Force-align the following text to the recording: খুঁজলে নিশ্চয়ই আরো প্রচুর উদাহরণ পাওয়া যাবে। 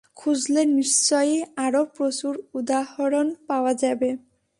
খুঁজলে 0.17 0.61
নিশ্চয়ই 0.77 1.37
আরো 1.57 1.81
প্রচুর 1.95 2.33
উদাহরণ 2.53 3.27
পাওয়া 3.47 3.73
যাবে। 3.73 4.09